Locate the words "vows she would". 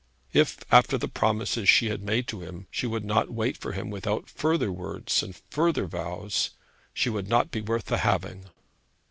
5.85-7.27